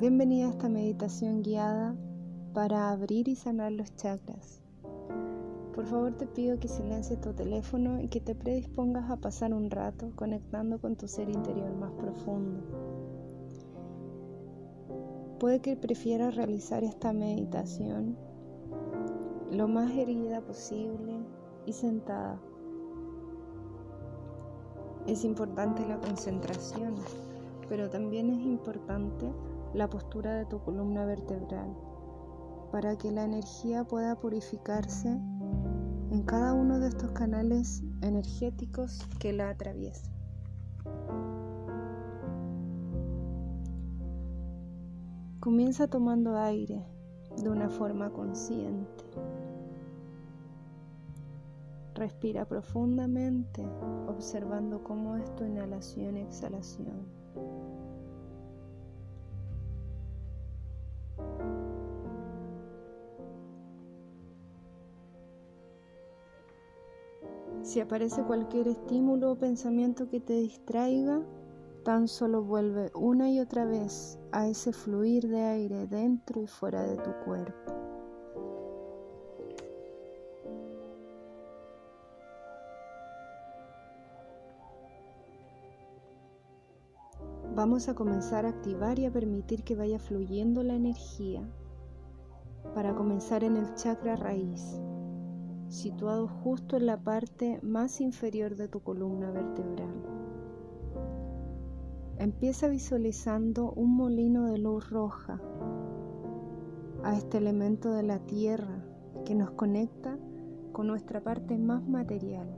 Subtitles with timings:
[0.00, 1.96] Bienvenida a esta meditación guiada
[2.54, 4.62] para abrir y sanar los chakras.
[5.74, 9.72] Por favor te pido que silencies tu teléfono y que te predispongas a pasar un
[9.72, 12.60] rato conectando con tu ser interior más profundo.
[15.40, 18.16] Puede que prefieras realizar esta meditación
[19.50, 21.18] lo más erguida posible
[21.66, 22.40] y sentada.
[25.08, 26.94] Es importante la concentración,
[27.68, 29.32] pero también es importante
[29.74, 31.76] la postura de tu columna vertebral
[32.72, 35.08] para que la energía pueda purificarse
[36.10, 40.12] en cada uno de estos canales energéticos que la atraviesan.
[45.40, 46.84] Comienza tomando aire
[47.42, 49.04] de una forma consciente.
[51.94, 53.66] Respira profundamente
[54.08, 57.06] observando cómo es tu inhalación y exhalación.
[67.68, 71.20] Si aparece cualquier estímulo o pensamiento que te distraiga,
[71.84, 76.82] tan solo vuelve una y otra vez a ese fluir de aire dentro y fuera
[76.82, 77.74] de tu cuerpo.
[87.54, 91.46] Vamos a comenzar a activar y a permitir que vaya fluyendo la energía
[92.74, 94.80] para comenzar en el chakra raíz
[95.68, 99.94] situado justo en la parte más inferior de tu columna vertebral.
[102.18, 105.40] Empieza visualizando un molino de luz roja
[107.04, 108.84] a este elemento de la tierra
[109.24, 110.18] que nos conecta
[110.72, 112.48] con nuestra parte más material.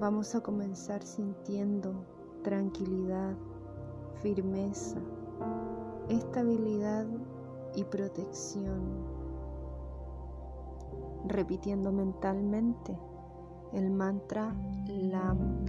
[0.00, 2.06] Vamos a comenzar sintiendo
[2.42, 3.36] tranquilidad,
[4.22, 4.98] firmeza,
[6.08, 7.06] estabilidad
[7.74, 9.17] y protección
[11.26, 12.98] repitiendo mentalmente
[13.72, 14.54] el mantra
[14.86, 15.64] LAM.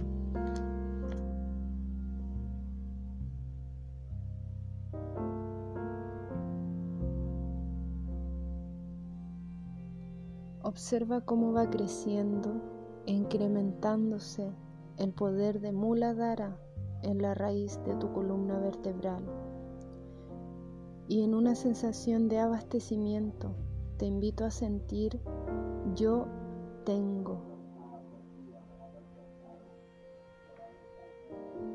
[10.62, 12.60] Observa cómo va creciendo
[13.06, 14.52] e incrementándose
[14.98, 16.56] el poder de Muladhara
[17.02, 19.24] en la raíz de tu columna vertebral
[21.08, 23.56] y en una sensación de abastecimiento
[24.00, 25.20] te invito a sentir
[25.94, 26.26] yo
[26.86, 27.38] tengo.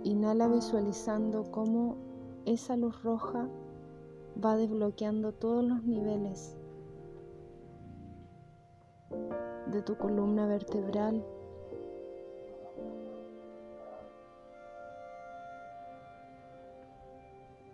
[0.03, 1.97] Inhala visualizando cómo
[2.45, 3.47] esa luz roja
[4.43, 6.57] va desbloqueando todos los niveles
[9.67, 11.23] de tu columna vertebral.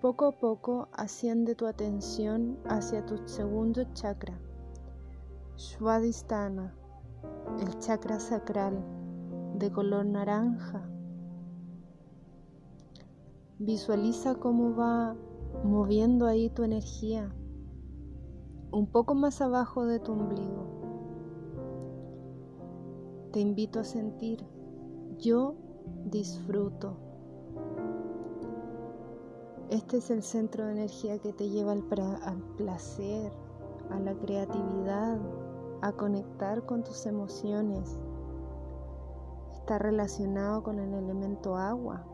[0.02, 4.34] Poco a poco asciende tu atención hacia tu segundo chakra,
[5.58, 6.74] Swadhisthana,
[7.60, 8.84] el chakra sacral
[9.60, 10.90] de color naranja.
[13.60, 15.16] Visualiza cómo va
[15.64, 17.32] moviendo ahí tu energía
[18.72, 20.66] un poco más abajo de tu ombligo.
[23.32, 24.44] Te invito a sentir,
[25.20, 25.54] yo
[26.06, 26.98] disfruto.
[29.72, 31.82] Este es el centro de energía que te lleva al,
[32.58, 33.32] placer,
[33.90, 35.18] a la creatividad,
[35.82, 37.98] a conectar con tus emociones.
[39.54, 42.06] Está relacionado con el elemento agua.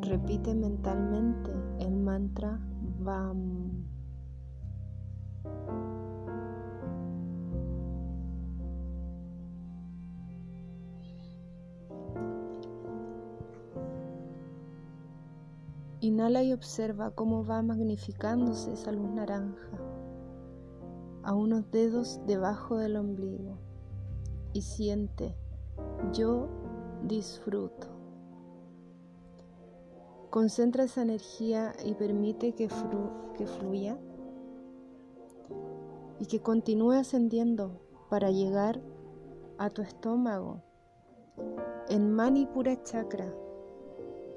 [0.00, 2.58] Repite mentalmente el mantra
[2.98, 3.86] VAM.
[16.06, 19.68] Inhala y observa cómo va magnificándose esa luz naranja
[21.24, 23.58] a unos dedos debajo del ombligo
[24.52, 25.34] y siente,
[26.12, 26.46] yo
[27.02, 27.88] disfruto.
[30.30, 32.68] Concentra esa energía y permite que,
[33.36, 33.98] que fluya
[36.20, 38.80] y que continúe ascendiendo para llegar
[39.58, 40.62] a tu estómago
[41.88, 43.34] en Manipura Chakra,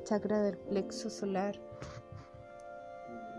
[0.09, 1.61] chakra del plexo solar.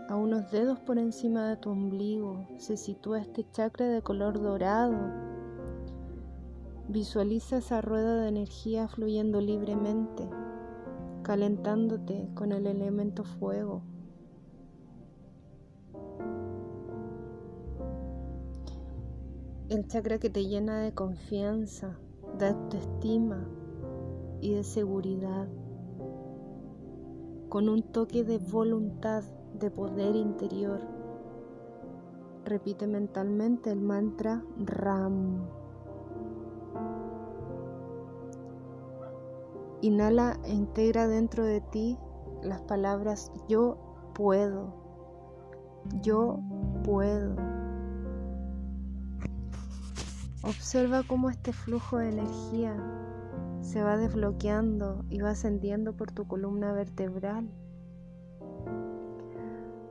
[0.07, 4.97] A unos dedos por encima de tu ombligo se sitúa este chakra de color dorado.
[6.87, 10.29] Visualiza esa rueda de energía fluyendo libremente,
[11.23, 13.81] calentándote con el elemento fuego.
[19.67, 21.97] El chakra que te llena de confianza,
[22.39, 23.45] de autoestima
[24.39, 25.49] y de seguridad.
[27.51, 29.25] Con un toque de voluntad,
[29.59, 30.79] de poder interior.
[32.45, 35.49] Repite mentalmente el mantra Ram.
[39.81, 41.97] Inhala e integra dentro de ti
[42.41, 43.77] las palabras yo
[44.13, 44.73] puedo,
[46.01, 46.39] yo
[46.85, 47.35] puedo.
[50.41, 52.77] Observa cómo este flujo de energía
[53.61, 57.49] se va desbloqueando y va ascendiendo por tu columna vertebral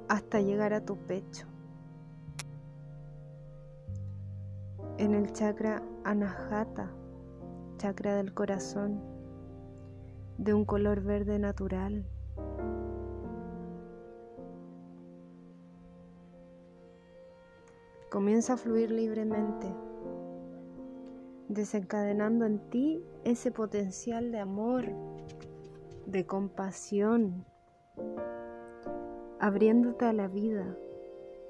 [0.08, 1.46] hasta llegar a tu pecho.
[4.98, 6.90] En el chakra Anahata,
[7.78, 9.00] chakra del corazón,
[10.36, 12.04] de un color verde natural.
[18.10, 19.72] Comienza a fluir libremente
[21.50, 24.84] desencadenando en ti ese potencial de amor,
[26.06, 27.44] de compasión,
[29.40, 30.76] abriéndote a la vida,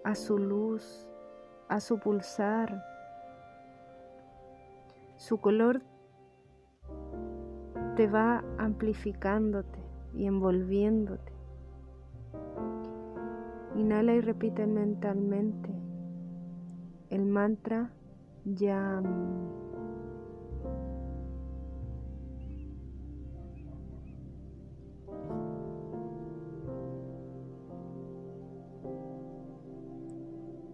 [0.03, 1.07] a su luz,
[1.69, 2.83] a su pulsar.
[5.17, 5.83] Su color
[7.95, 11.33] te va amplificándote y envolviéndote.
[13.77, 15.71] Inhala y repite mentalmente
[17.11, 17.93] el mantra
[18.47, 19.70] Yam.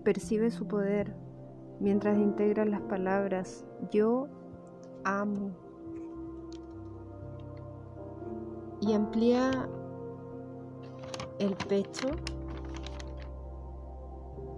[0.06, 1.16] Percibe su poder
[1.80, 4.28] mientras integra las palabras yo
[5.02, 5.50] amo.
[8.80, 9.68] Y amplía
[11.40, 12.06] el pecho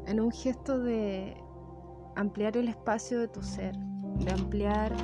[0.04, 1.34] en un gesto de
[2.14, 4.94] ampliar el espacio de tu ser, de ampliar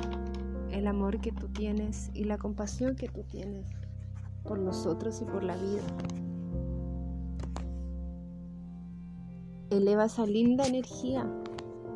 [0.69, 3.67] el amor que tú tienes y la compasión que tú tienes
[4.43, 5.81] por los otros y por la vida.
[9.69, 11.27] Eleva esa linda energía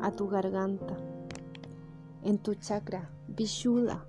[0.00, 0.98] a tu garganta,
[2.24, 4.06] en tu chakra Vishuddha.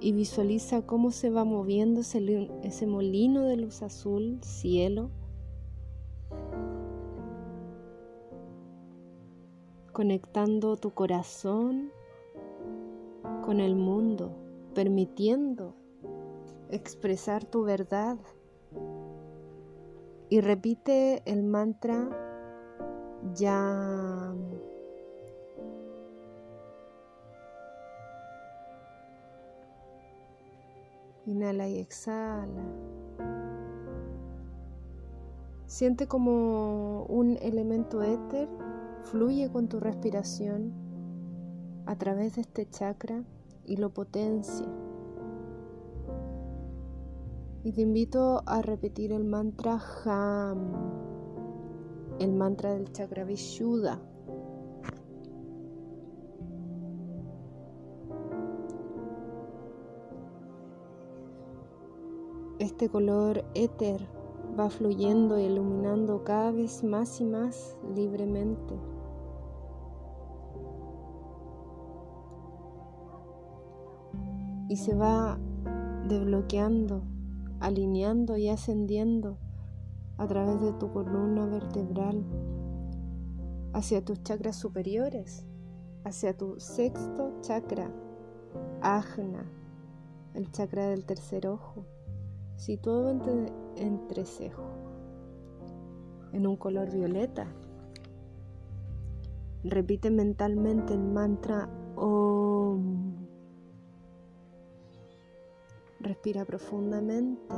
[0.00, 5.10] Y visualiza cómo se va moviendo ese, ese molino de luz azul, cielo,
[9.92, 11.90] conectando tu corazón
[13.44, 14.30] con el mundo,
[14.72, 15.74] permitiendo
[16.70, 18.18] expresar tu verdad
[20.30, 22.08] y repite el mantra
[23.34, 24.34] ya.
[31.26, 32.62] Inhala y exhala.
[35.66, 38.48] Siente como un elemento éter
[39.02, 40.72] fluye con tu respiración
[41.84, 43.22] a través de este chakra
[43.66, 44.66] y lo potencia.
[47.68, 50.72] Y te invito a repetir el mantra Ham,
[52.18, 54.00] el mantra del chakra Vishuddha.
[62.58, 64.00] Este color éter
[64.58, 68.80] va fluyendo y iluminando cada vez más y más libremente.
[74.70, 75.38] Y se va
[76.08, 77.17] desbloqueando
[77.60, 79.38] alineando y ascendiendo
[80.16, 82.24] a través de tu columna vertebral
[83.72, 85.44] hacia tus chakras superiores,
[86.04, 87.90] hacia tu sexto chakra,
[88.80, 89.50] ajna,
[90.34, 91.84] el chakra del tercer ojo,
[92.56, 94.64] situado entre, entre cejo,
[96.32, 97.46] en un color violeta.
[99.64, 103.07] Repite mentalmente el mantra Om.
[106.08, 107.54] Respira profundamente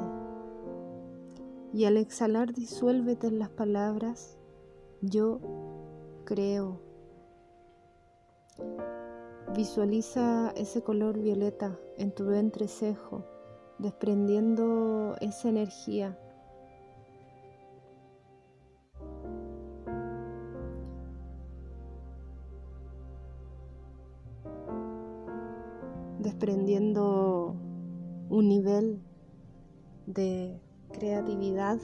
[1.73, 4.39] y al exhalar disuélvete en las palabras
[5.03, 5.39] yo
[6.25, 6.81] creo.
[9.55, 13.25] Visualiza ese color violeta en tu entrecejo,
[13.79, 16.19] desprendiendo esa energía.
[28.41, 29.03] Un nivel
[30.07, 30.59] de
[30.93, 31.79] creatividad,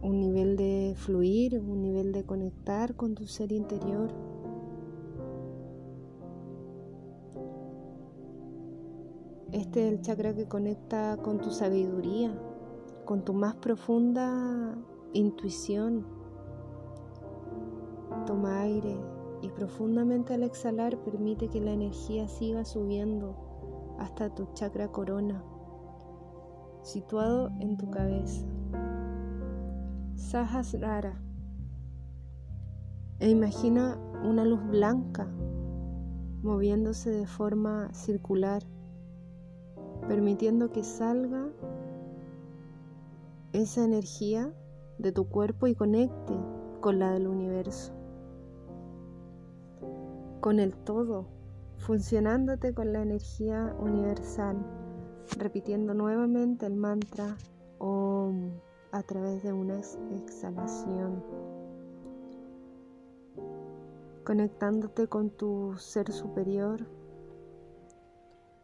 [0.00, 4.10] un nivel de fluir, un nivel de conectar con tu ser interior.
[9.52, 12.32] Este es el chakra que conecta con tu sabiduría,
[13.04, 14.78] con tu más profunda
[15.12, 16.06] intuición.
[18.24, 18.96] Toma aire
[19.42, 23.49] y profundamente al exhalar permite que la energía siga subiendo
[24.00, 25.44] hasta tu chakra corona,
[26.82, 28.44] situado en tu cabeza.
[30.16, 31.20] Sahasrara.
[33.20, 35.28] E imagina una luz blanca
[36.42, 38.62] moviéndose de forma circular,
[40.08, 41.50] permitiendo que salga
[43.52, 44.54] esa energía
[44.98, 46.34] de tu cuerpo y conecte
[46.80, 47.92] con la del universo,
[50.40, 51.26] con el todo,
[51.80, 54.56] funcionándote con la energía universal,
[55.38, 57.36] repitiendo nuevamente el mantra
[57.78, 58.50] OM
[58.92, 61.24] a través de una exhalación,
[64.24, 66.86] conectándote con tu ser superior.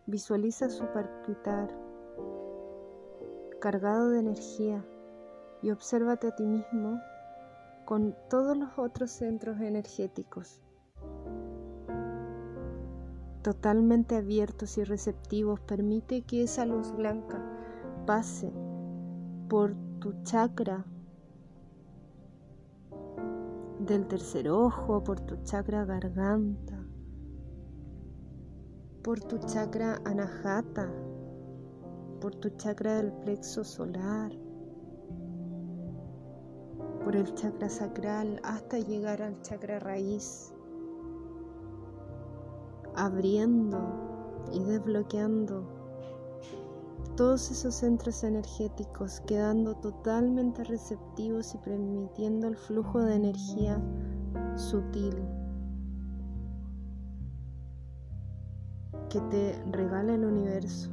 [0.06, 1.74] Visualiza su parquitar
[3.60, 4.84] cargado de energía
[5.62, 7.00] y obsérvate a ti mismo
[7.86, 10.60] con todos los otros centros energéticos
[13.46, 17.40] totalmente abiertos y receptivos, permite que esa luz blanca
[18.04, 18.52] pase
[19.48, 20.84] por tu chakra
[23.78, 26.76] del tercer ojo, por tu chakra garganta,
[29.04, 30.90] por tu chakra anahata,
[32.20, 34.32] por tu chakra del plexo solar,
[37.04, 40.52] por el chakra sacral hasta llegar al chakra raíz,
[42.96, 43.78] abriendo
[44.52, 45.76] y desbloqueando
[47.16, 53.80] todos esos centros energéticos, quedando totalmente receptivos y permitiendo el flujo de energía
[54.54, 55.14] sutil
[59.08, 60.90] que te regala el universo.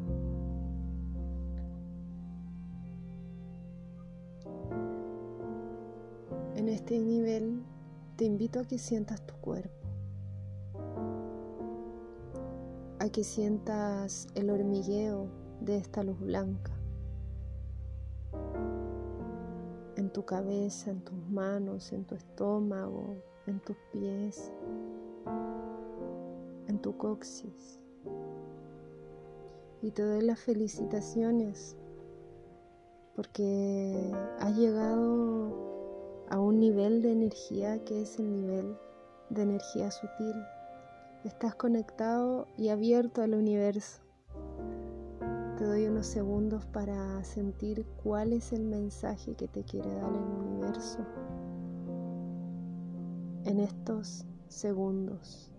[6.56, 7.64] En este nivel
[8.16, 9.83] te invito a que sientas tu cuerpo,
[13.04, 15.28] a que sientas el hormigueo
[15.60, 16.72] de esta luz blanca
[19.98, 24.54] en tu cabeza, en tus manos, en tu estómago, en tus pies,
[26.70, 27.82] en tu coxis.
[29.82, 31.76] Y te doy las felicitaciones
[33.18, 38.78] porque has llegado a un nivel de energía que es el nivel
[39.30, 40.36] de energía sutil.
[41.24, 44.02] Estás conectado y abierto al universo.
[45.58, 50.22] Te doy unos segundos para sentir cuál es el mensaje que te quiere dar el
[50.22, 51.00] universo
[53.46, 55.53] en estos segundos.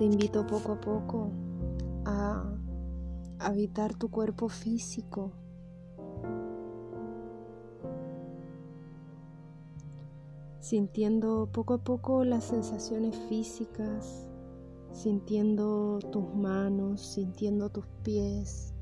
[0.00, 1.30] Te invito poco a poco
[2.06, 2.42] a
[3.38, 5.30] habitar tu cuerpo físico.
[10.58, 14.26] Sintiendo poco a poco las sensaciones físicas,
[14.90, 18.72] sintiendo tus manos, sintiendo tus pies,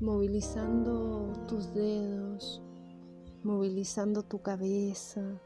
[0.00, 2.62] movilizando tus dedos,
[3.42, 5.38] movilizando tu cabeza,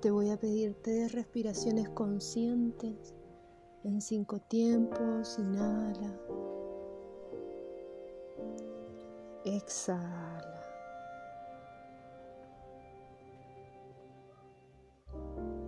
[0.00, 3.14] Te voy a pedir tres respiraciones conscientes
[3.82, 5.38] en cinco tiempos.
[5.38, 6.20] Inhala.
[9.44, 10.62] Exhala.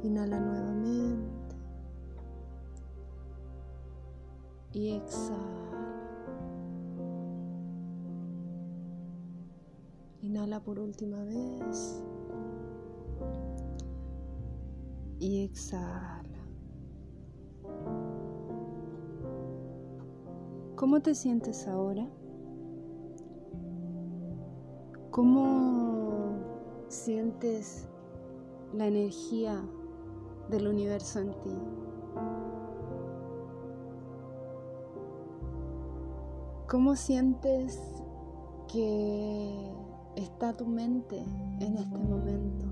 [0.03, 1.57] Inhala nuevamente.
[4.75, 5.59] Y exhala.
[10.21, 12.03] Inhala por última vez
[15.19, 16.23] y exhala.
[20.77, 22.09] ¿Cómo te sientes ahora?
[25.11, 26.37] ¿Cómo
[26.89, 27.89] sientes
[28.73, 29.61] la energía
[30.51, 31.57] del universo en ti?
[36.69, 37.81] ¿Cómo sientes
[38.71, 39.73] que
[40.17, 41.19] está tu mente
[41.61, 42.68] en este momento?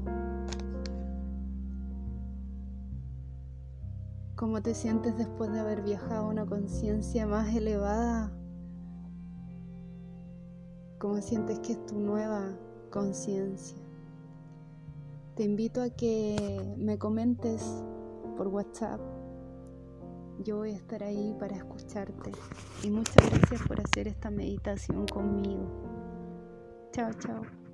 [4.36, 8.30] ¿Cómo te sientes después de haber viajado a una conciencia más elevada?
[10.98, 12.54] ¿Cómo sientes que es tu nueva
[12.90, 13.78] conciencia?
[15.36, 17.82] Te invito a que me comentes
[18.36, 19.00] por WhatsApp.
[20.44, 22.32] Yo voy a estar ahí para escucharte.
[22.82, 25.66] Y muchas gracias por hacer esta meditación conmigo.
[26.92, 27.65] Chao, chao.